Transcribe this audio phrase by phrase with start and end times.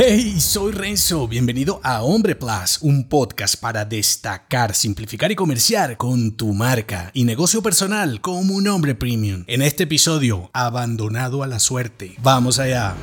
[0.00, 6.36] Hey, soy Renzo, bienvenido a Hombre Plus, un podcast para destacar, simplificar y comerciar con
[6.36, 9.42] tu marca y negocio personal como un hombre premium.
[9.48, 12.14] En este episodio, abandonado a la suerte.
[12.22, 12.94] Vamos allá.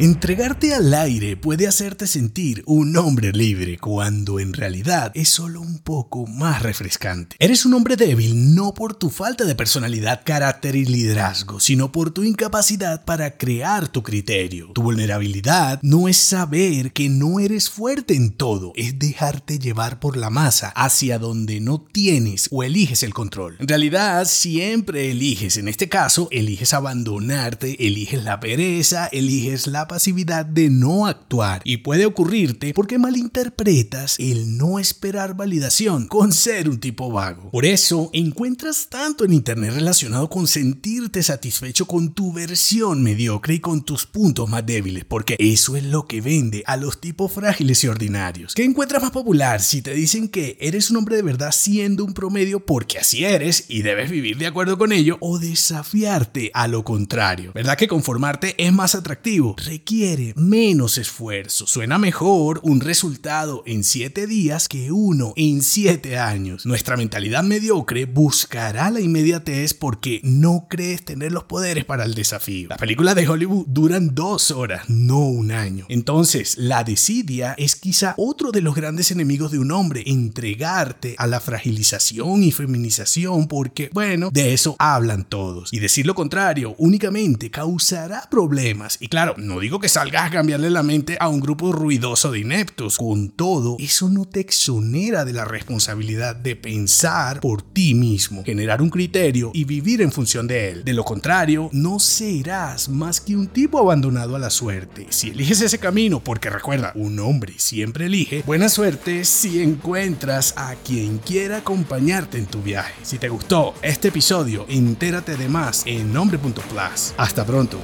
[0.00, 5.80] Entregarte al aire puede hacerte sentir un hombre libre cuando en realidad es solo un
[5.80, 7.34] poco más refrescante.
[7.40, 12.12] Eres un hombre débil no por tu falta de personalidad, carácter y liderazgo, sino por
[12.12, 14.70] tu incapacidad para crear tu criterio.
[14.72, 20.16] Tu vulnerabilidad no es saber que no eres fuerte en todo, es dejarte llevar por
[20.16, 23.56] la masa hacia donde no tienes o eliges el control.
[23.58, 30.46] En realidad siempre eliges, en este caso, eliges abandonarte, eliges la pereza, eliges la pasividad
[30.46, 36.78] de no actuar y puede ocurrirte porque malinterpretas el no esperar validación con ser un
[36.78, 37.50] tipo vago.
[37.50, 43.60] Por eso encuentras tanto en internet relacionado con sentirte satisfecho con tu versión mediocre y
[43.60, 47.82] con tus puntos más débiles, porque eso es lo que vende a los tipos frágiles
[47.82, 48.54] y ordinarios.
[48.54, 52.14] ¿Qué encuentras más popular si te dicen que eres un hombre de verdad siendo un
[52.14, 56.84] promedio porque así eres y debes vivir de acuerdo con ello o desafiarte a lo
[56.84, 57.52] contrario?
[57.54, 59.56] ¿Verdad que conformarte es más atractivo?
[59.78, 61.68] Requiere menos esfuerzo.
[61.68, 66.66] Suena mejor un resultado en 7 días que uno en 7 años.
[66.66, 72.70] Nuestra mentalidad mediocre buscará la inmediatez porque no crees tener los poderes para el desafío.
[72.70, 75.86] Las películas de Hollywood duran dos horas, no un año.
[75.88, 81.28] Entonces, la desidia es quizá otro de los grandes enemigos de un hombre, entregarte a
[81.28, 85.72] la fragilización y feminización porque, bueno, de eso hablan todos.
[85.72, 88.98] Y decir lo contrario únicamente causará problemas.
[89.00, 92.32] Y claro, no digo digo que salgas a cambiarle la mente a un grupo ruidoso
[92.32, 92.96] de ineptos.
[92.96, 98.80] Con todo, eso no te exonera de la responsabilidad de pensar por ti mismo, generar
[98.80, 100.84] un criterio y vivir en función de él.
[100.84, 105.06] De lo contrario, no serás más que un tipo abandonado a la suerte.
[105.10, 110.76] Si eliges ese camino, porque recuerda, un hombre siempre elige, buena suerte si encuentras a
[110.76, 112.94] quien quiera acompañarte en tu viaje.
[113.02, 117.12] Si te gustó este episodio, entérate de más en nombre.plus.
[117.18, 117.78] Hasta pronto.